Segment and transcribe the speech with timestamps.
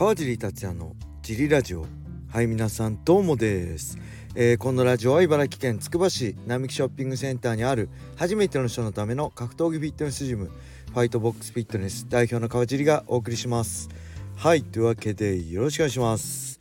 [0.00, 1.84] 川尻達也のジリラジオ。
[2.32, 3.98] はい皆さんどうもです、
[4.34, 13.90] えー、このラジオは茨城県つくば市並木ショッピングセンターにある初めての人のための格闘技フィットネスジムファイトボックスフィットネス代表の川尻がお送りします。
[14.36, 16.60] はいというわけでよろしくお願いします。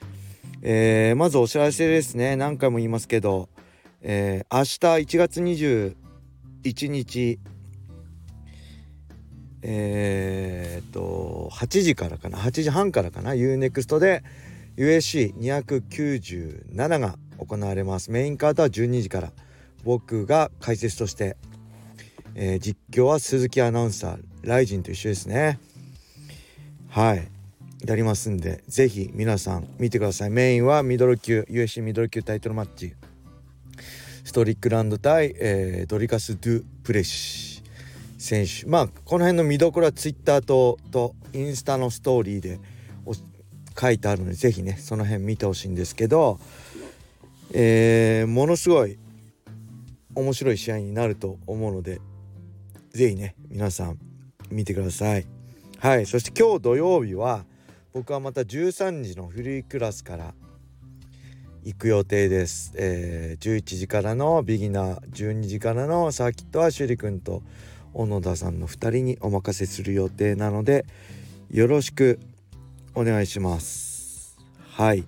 [0.62, 2.36] えー、まずお知らせですね。
[2.36, 3.48] 何回も言いますけど、
[4.02, 4.64] えー、明
[5.00, 7.40] 日1月21日
[9.62, 14.24] えー、っと8時からかな？8時半からかな？UNEXT で
[14.78, 18.12] USC297 が行われます。
[18.12, 19.32] メインカードは12時から。
[19.84, 21.38] 僕が解説として、
[22.36, 25.60] えー、実況は鈴木アナウンサーライジンと一緒ですね。
[26.90, 27.28] はい。
[27.86, 30.30] やりますんで是非皆さん見てください。
[30.30, 32.94] メインはミドル級 USC ミドル級タイトルマッチ。
[34.26, 37.49] ストリックランド対、えー、ドリカス・ドゥ・プレシ。
[38.30, 42.60] 選手まあこの辺の見どころはツイッターととインスタのストーリーで
[43.80, 46.40] 書いてあるので是非ねその辺見てほしいんですけど、
[47.54, 49.00] えー、ものすごい
[50.14, 52.02] 面白い試合になると思うので
[52.92, 53.98] 是非ね皆さん
[54.52, 55.26] 見てください。
[55.80, 57.46] はいそして今日土曜日は
[57.94, 60.34] 僕はまた13時のフリークラスから
[61.64, 67.44] 行く予定です、えー、11時からのビギナー12時からのサーキットは趣里くんと
[67.94, 70.86] 小野田さんの2人にお任せする予定なので
[71.52, 72.20] よろしく
[72.96, 74.38] お願いします。
[74.72, 75.04] はい。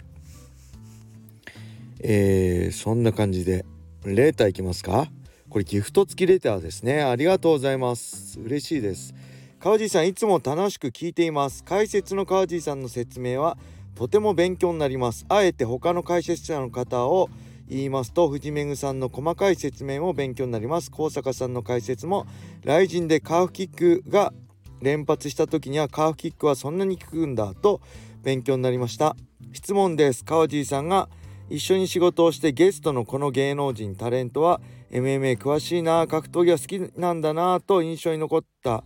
[2.00, 3.66] えー、そんな感じで
[4.04, 5.08] レーターいきますか？
[5.50, 7.04] これギフト付きレターですね。
[7.04, 8.40] ありがとうございます。
[8.40, 9.14] 嬉しいです。
[9.60, 11.64] 川地さんいつも楽しく聞いています。
[11.64, 13.58] 解説の川地さんの説明は
[13.94, 15.26] とても勉強になります。
[15.30, 17.30] あえて他の解説者の方を
[17.72, 20.92] 言いますと藤めぐさんの細かい説明も勉強になります。
[20.92, 22.28] 高坂さんの解説も
[22.64, 24.34] 雷神でカーフキックが
[24.82, 27.80] 連発した時にはカーフキックはそんなに効くんだと
[28.24, 29.16] 勉強になりました。
[29.54, 30.26] 質問です。
[30.26, 31.08] 川尻さんが
[31.50, 34.60] 一緒に仕事をしてゲストのこの芸能人タレントは
[34.92, 38.84] MMA 詳しいな格闘技は好きなんだなと印象に残った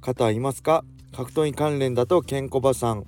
[0.00, 0.84] 方はいますか？
[1.12, 3.04] 格闘技関連だとケンコバさん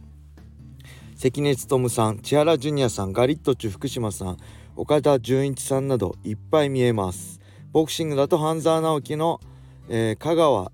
[1.14, 4.36] 関根勤さん千原ジュニアさんガリットチュ福島さん
[4.76, 7.40] 岡田准一さんなどいっぱい見えます。
[7.72, 9.40] ボクシングだと半沢直樹の、
[9.88, 10.72] えー、香川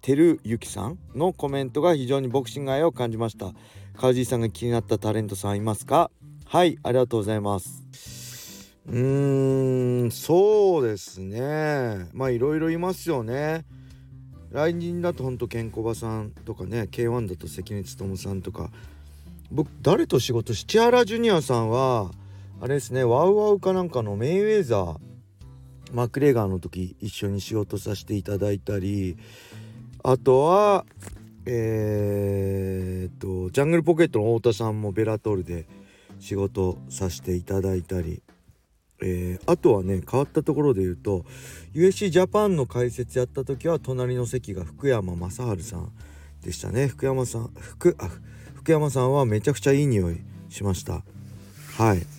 [0.00, 3.52] 照之さんのコメントが非常にボクシング愛を感じました。
[3.96, 6.10] 川尻さんが気になったタレントさんいますか？
[6.46, 7.84] はいありがとうございます。
[8.86, 12.06] うーんそうですね。
[12.12, 13.64] まあいろいろいますよね。
[14.50, 18.70] 来人だとほんとケンコバさんとかね K1 だと関根勤さんとか。
[19.50, 22.10] 僕誰と仕事し千原ジュニアさんは
[22.60, 24.96] あれですねワウワウかなんかのメイウェザー
[25.92, 29.16] マクレガーの時一緒に仕事させていただいたり
[30.02, 30.84] あとは
[31.46, 35.66] えー、っとジャングルポケットの太田さんもベラトールで
[36.18, 38.22] 仕事させていただいたり、
[39.00, 41.24] えー、あとはね変わったところで言うと
[41.74, 45.92] USC ジャパンの解説やった時は隣の席が福山雅治さん
[46.42, 46.88] でしたね。
[46.88, 48.08] 福山さん福あ
[48.54, 50.20] 福山さんはめちゃくちゃいい匂い
[50.50, 51.02] しました。
[51.76, 52.17] はい。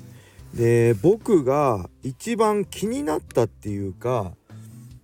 [0.53, 4.33] で僕が一番気になったっていうか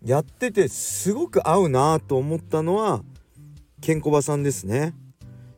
[0.04, 3.04] やっててすごく合うなと思ったのは
[3.82, 4.94] ケンコバさんですね。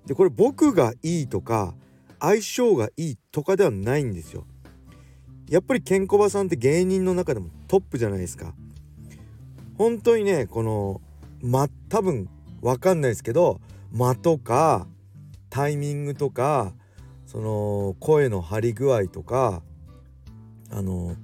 [0.06, 1.74] でこれ僕がいいとか
[2.20, 4.46] 相性がいいとかではないんですよ。
[5.50, 8.54] やっぱりケンコバさんって芸人の中でもトップじゃないですか。
[9.78, 11.02] 本当にねこの
[11.42, 12.30] ま多分
[12.62, 13.62] わかんないですけど
[13.92, 14.88] 間とか
[15.50, 16.74] タイミングとか
[17.26, 19.62] その声の張り具合とか
[20.72, 21.16] あの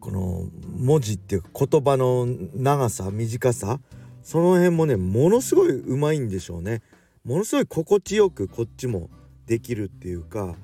[0.00, 0.46] この
[0.76, 3.80] 文字っていうか言葉の長さ短さ
[4.22, 6.82] その辺もねものすごいうまいんでしょうね。
[7.24, 9.08] ものすごい心地よくこっちも
[9.46, 10.56] できるっていうか、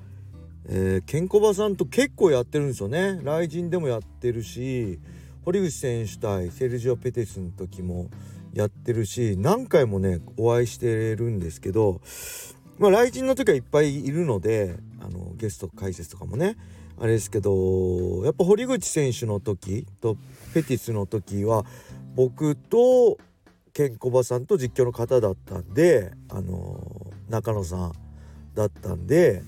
[0.67, 3.19] えー、ケンコバさんと結構やってるんですよね。
[3.23, 4.99] 雷神でもやってるし
[5.43, 8.09] 堀口選手対セルジオ・ペテスの時も
[8.53, 12.01] やってるし何回もねお会いしてるんですけど
[12.77, 16.57] まあ雷神の時はいっぱいいるのであのゲスト解説とかもね
[17.01, 20.17] あれですけどやっぱ堀口選手の時と
[20.53, 21.65] ペティスの時は
[22.13, 23.17] 僕と
[23.73, 27.93] ケンコバさんと実況の方だったんであの中野さん
[28.53, 29.41] だったんで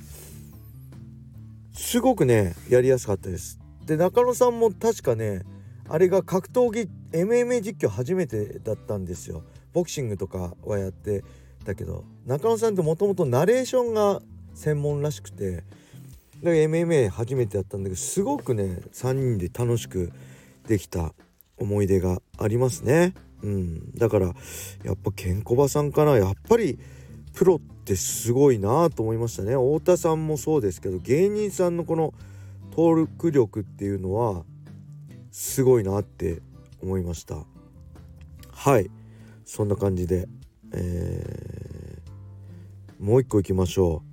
[1.74, 3.60] すごくねやりやすかったです。
[3.86, 5.44] で中野さんも確かね
[5.88, 9.44] あれが格闘技 MMA 実況初めてだったんですよ。
[9.74, 11.24] ボクシングとかはやって
[11.66, 14.24] たけど中野さんってもともとナレーションが
[14.56, 15.64] 専門らしくて
[16.44, 20.12] で MMA 初めてやったんだけどすごくね3人で楽しく
[20.68, 21.14] できた
[21.58, 23.14] 思い出がありますね。
[23.42, 24.34] うん、だから
[24.84, 26.18] やっぱケンコバさんかな。
[26.18, 26.80] やっぱり
[27.34, 29.56] プロってすごいなと思いましたね。
[29.56, 32.14] 太田さんもそうですけど芸人さんのこの
[32.72, 34.44] トーク力っていうのは
[35.32, 36.42] すごいなって
[36.82, 37.38] 思いました。
[38.52, 38.90] はい。
[39.46, 40.28] そんな感じで、
[40.74, 44.13] えー、もう一個いきましょう。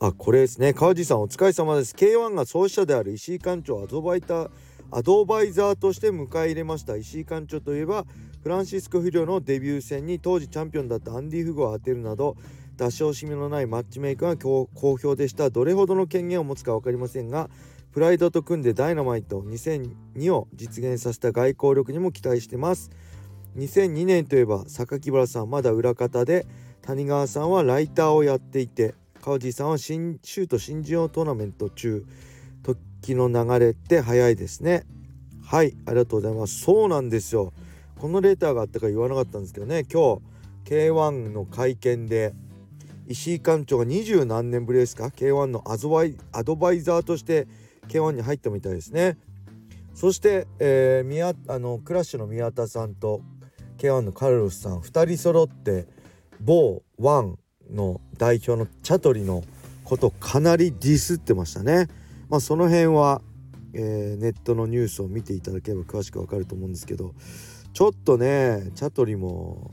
[0.00, 0.74] あこれですね。
[0.74, 1.92] 川地さんお疲れ様です。
[1.92, 4.50] K1 が創始者である石井館長アドバイター
[4.92, 6.94] アドバイザーとして迎え入れました。
[6.94, 8.06] 石井館長といえば
[8.44, 12.36] フランシスコ・フィリオのデビュー戦に当時チャンピオンだったアンディ・フグを当てるなど
[12.76, 14.68] 出し惜しみのないマッチメイクが好
[14.98, 15.50] 評でした。
[15.50, 17.50] どれほどの権限を持つか分かりませんが
[17.90, 22.92] プライドと組んでダイナマイト2002を実現させた外交力にも期待してます。
[23.56, 26.46] 2002年といえば榊原さんまだ裏方で
[26.82, 28.94] 谷川さんはライターをやっていて
[29.28, 32.06] 川地さんは新シュート新人王トーナメント中
[32.62, 34.84] 時の流れって早いですね。
[35.44, 36.60] はいありがとうございます。
[36.60, 37.52] そうなんですよ。
[38.00, 39.84] このレターがあったか言わなかったんですけどね。
[39.84, 40.16] 今
[40.64, 42.32] 日 K1 の会見で
[43.06, 47.46] 石井館長が二十何年ぶりですか？K1 のアドバイアドバイザーとして
[47.88, 49.18] K1 に入ったみたいですね。
[49.92, 53.20] そして、えー、宮あのクラッシュの宮田さんと
[53.76, 55.86] K1 のカルロスさん2人揃って
[56.40, 57.38] 某ワン
[57.70, 59.44] の代表のチャトリの
[59.84, 61.88] ことかなりディスってましたね。
[62.28, 63.22] まあその辺は、
[63.74, 67.14] えー、ネットのニュースを見ていただければ詳しくわかると思うんですけど
[67.72, 69.70] ちょっとねチャトリも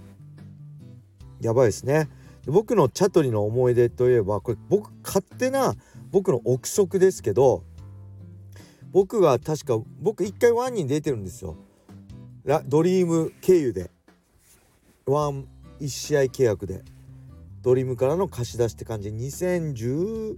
[1.42, 2.10] やばいですね。
[2.46, 5.74] 僕のチャトリの思い出といえばこれ僕勝手な
[6.12, 7.64] 僕の憶測ですけど
[8.92, 11.58] 僕が確か僕一回ワンに出てるんですよ
[12.68, 13.90] ドリーム経由で
[15.08, 15.48] ワン
[15.82, 16.84] 1試合契約で
[17.66, 19.10] ドリームからの貸し出しって感じ。
[19.10, 20.38] 2012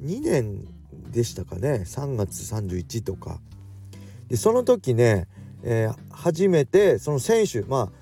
[0.00, 0.64] 年
[1.12, 1.82] でしたかね。
[1.84, 3.40] 3月31とか。
[4.28, 5.28] でその時ね、
[5.62, 7.92] えー、初めてその選手まあ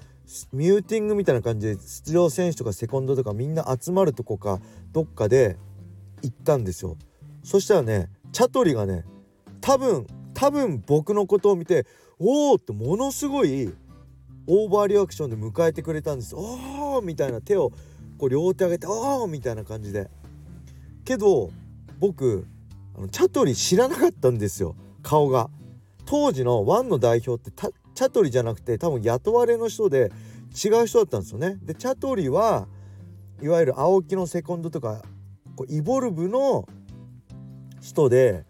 [0.52, 4.60] ミューティングみたいな感じで出場選手とかセコンドとかみんな集まるとこか
[4.92, 5.56] どっかで
[6.22, 6.96] 行ったんですよ。
[7.42, 9.04] そしたらねチャトリがね
[9.60, 11.86] 多分多分僕のことを見て
[12.20, 13.74] おおってものすごい
[14.46, 16.36] オーバーリアクションで迎えてくれたんです。
[16.36, 17.72] おおみたいな手を
[18.18, 20.10] こう両手上げておおみたいな感じで。
[21.04, 21.50] けど
[21.98, 22.46] 僕
[22.96, 24.74] あのチャトリ知らなかったんですよ。
[25.02, 25.50] 顔が。
[26.04, 27.50] 当時のワンの代表って
[27.94, 30.12] チャトリじゃなくて多分雇われの人で
[30.52, 31.58] 違う人だったんですよね。
[31.62, 32.68] でチャトリは
[33.42, 35.02] いわゆる青木のセコンドとか
[35.56, 36.68] こうイボルブの
[37.80, 38.44] 人で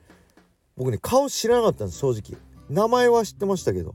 [0.76, 2.38] 僕ね顔知らなかったんです正直。
[2.68, 3.94] 名前は知ってましたけど。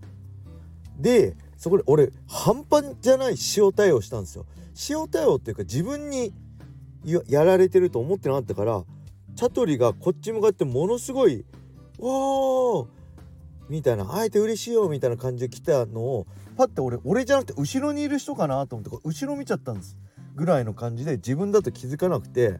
[0.97, 4.47] でそこで俺半端じゃない塩対応したんですよ
[4.89, 6.33] 塩対応っていうか自分に
[7.27, 8.83] やられてると思ってなかったから
[9.35, 11.45] チャトリがこっち向かってものすごい
[12.01, 12.87] 「わー!」
[13.69, 16.25] みたいな「あえて嬉しいよ」みたいな感じで来たのを
[16.57, 19.95] パッて俺俺じゃなくて後ろにいる人かなと思って後ろ見ちゃったんです
[20.33, 22.59] ぐらいの感じで自分だと気づかなくて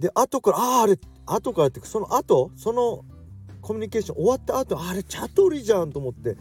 [0.00, 3.04] で後からあああれ後からってその後その
[3.60, 6.36] コミュニケーション終わった後あれチャトリじゃんと思って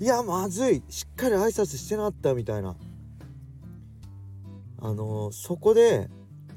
[0.00, 0.82] いやまずい。
[0.88, 2.74] しっかり挨拶してなったみたいな。
[4.80, 6.08] あのー、そこで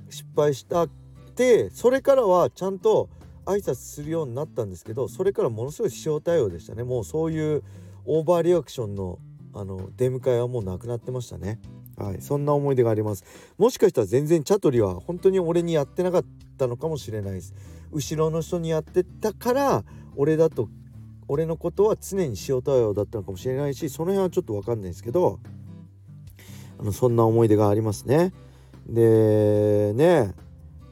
[0.09, 0.89] 失敗したっ
[1.35, 3.09] てそれからはちゃんと
[3.45, 6.83] 挨拶するようになったんですけどそれからものすごい塩対応でしたね。
[6.83, 7.63] もうそういう
[8.05, 9.19] オーバーリアクションの
[9.53, 11.59] あの出迎えはもうなくなってましたね。
[11.97, 12.21] はい。
[12.21, 13.25] そんな思い出があります。
[13.57, 16.25] もしかしたら全然チャトリは本当に俺にやってなかっ
[16.57, 17.53] たのかもしれないです。
[17.91, 19.83] 後ろの人にやってたから
[20.15, 20.69] 俺だと
[21.27, 25.39] 俺のことは常に塩対応だったのかもしれないしその辺はちょっと分かんないですけど
[26.79, 28.33] あのそんな思い出がありますね。
[28.87, 30.33] でね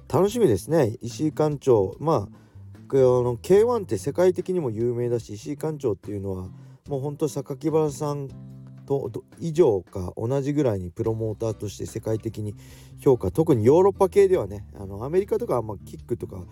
[0.08, 2.42] 楽しみですね石井館長まあ
[2.94, 6.50] あの K1 って世界的にも有名だし石井館長っていうのは
[6.90, 8.28] もうほんと榊原さん
[8.86, 9.10] と
[9.40, 12.54] 以上か同じぐらいにプロモーターとして世界的に
[13.00, 16.44] 評価特にヨーロッパ系ではねあのアメリカとかあんまキックとか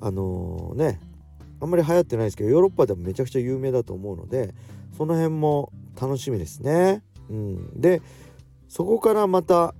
[0.00, 1.00] あのー、ね
[1.60, 4.54] あんまり流行ってないですけどヨーロッパでもめちゃくちゃ有名だと思うので
[4.96, 7.02] その辺も楽しみですね。
[7.28, 8.02] うん、で
[8.68, 9.74] そこからまた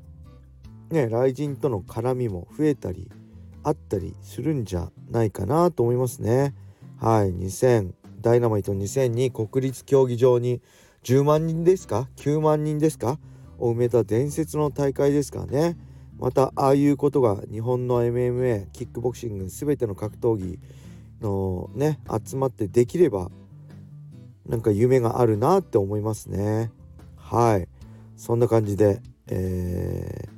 [0.90, 3.10] ね雷神との絡みも増えたり
[3.62, 6.54] あったりするんじゃないかなと思いますね。
[6.98, 7.32] はい。
[7.34, 10.62] 2000ダイナマイト2002国立競技場に
[11.04, 13.18] 10万人ですか？9万人ですか？
[13.58, 15.76] を埋めた伝説の大会ですからね。
[16.18, 20.58] またああいうことが日本の MMA キックボクシング全ての格闘技
[21.20, 23.30] のね集まってできれば
[24.46, 26.70] なんか夢があるなって思いますね。
[27.16, 27.68] はい。
[28.16, 30.28] そんな感じで、え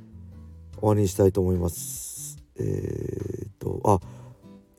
[0.75, 2.37] ー、終わりにしたいと思います。
[2.57, 3.99] えー、っとあ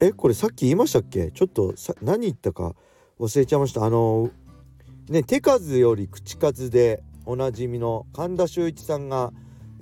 [0.00, 1.30] えこれさっき言いましたっけ？
[1.30, 2.74] ちょっとさ何言ったか
[3.18, 3.84] 忘れちゃいました。
[3.84, 4.30] あの
[5.08, 9.32] ね手数より口数でおなじみの神田修一さんが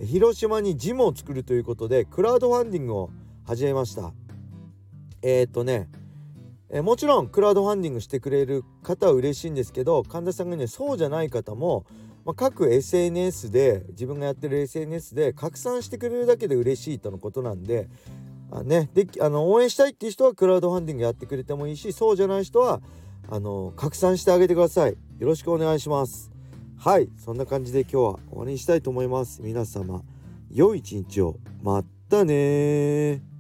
[0.05, 3.11] 広島にジムを作るということでクラウドファンディングを
[3.45, 4.13] 始めました。
[5.23, 5.89] えっ、とね
[6.71, 11.87] えもちろんクラウドファンディングしてくれる方は嬉しいんですけど神田さんがねそうじゃない方も、
[12.25, 17.89] まあ、各 SNS で自分がやってる SNS で拡散してくれるだけで嬉しいとのことなんで
[18.51, 22.81] あ、ね、であの応援したいっていう人はクラウドファンディングやってくれてもいいしそうじゃない人は
[23.31, 24.97] あの拡散してあげてください。
[25.19, 26.31] よろしくお願いします。
[26.79, 29.43] はいそんな感じで今日は終わりにしたいと思います。
[29.43, 30.03] 皆様
[30.51, 31.37] 良い一日を。
[31.63, 33.38] またね